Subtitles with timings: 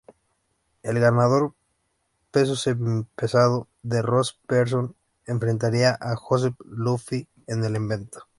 [0.81, 1.53] El ganador
[2.31, 4.95] peso semipesado de Ross Pearson
[5.27, 8.23] enfrentaría a Joseph Duffy en el evento.